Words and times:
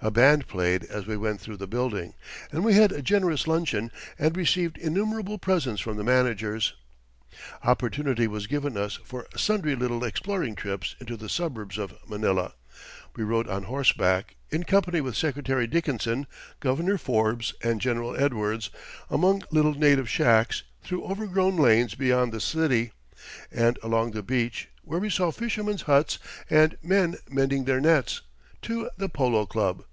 A 0.00 0.12
band 0.12 0.46
played 0.46 0.84
as 0.84 1.08
we 1.08 1.16
went 1.16 1.40
through 1.40 1.56
the 1.56 1.66
building, 1.66 2.14
and 2.52 2.64
we 2.64 2.74
had 2.74 2.92
a 2.92 3.02
generous 3.02 3.48
luncheon 3.48 3.90
and 4.16 4.36
received 4.36 4.78
innumerable 4.78 5.38
presents 5.38 5.80
from 5.80 5.96
the 5.96 6.04
managers. 6.04 6.74
Opportunity 7.64 8.28
was 8.28 8.46
given 8.46 8.76
us 8.76 9.00
for 9.04 9.26
sundry 9.34 9.74
little 9.74 10.04
exploring 10.04 10.54
trips 10.54 10.94
into 11.00 11.16
the 11.16 11.28
suburbs 11.28 11.78
of 11.78 11.96
Manila. 12.06 12.54
We 13.16 13.24
rode 13.24 13.48
on 13.48 13.64
horseback, 13.64 14.36
in 14.50 14.62
company 14.62 15.00
with 15.00 15.16
Secretary 15.16 15.66
Dickinson, 15.66 16.28
Governor 16.60 16.96
Forbes 16.96 17.54
and 17.60 17.80
General 17.80 18.14
Edwards, 18.14 18.70
among 19.10 19.42
little 19.50 19.74
native 19.74 20.08
shacks, 20.08 20.62
through 20.80 21.06
overgrown 21.06 21.56
lanes 21.56 21.96
beyond 21.96 22.30
the 22.32 22.40
city, 22.40 22.92
and 23.50 23.80
along 23.82 24.12
the 24.12 24.22
beach, 24.22 24.68
where 24.84 25.00
we 25.00 25.10
saw 25.10 25.32
fishermen's 25.32 25.82
huts 25.82 26.20
and 26.48 26.78
men 26.84 27.16
mending 27.28 27.64
their 27.64 27.80
nets, 27.80 28.22
to 28.62 28.90
the 28.96 29.08
Polo 29.08 29.44
Club. 29.46 29.84